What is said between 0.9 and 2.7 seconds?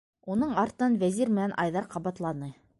Вәзир менән Айҙар ҡабатланы: